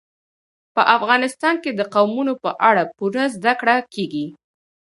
په 0.75 0.81
افغانستان 0.97 1.55
کې 1.63 1.71
د 1.79 1.81
قومونه 1.95 2.33
په 2.43 2.51
اړه 2.69 2.83
پوره 2.97 3.23
زده 3.35 3.53
کړه 3.59 3.75
کېږي. 3.93 4.25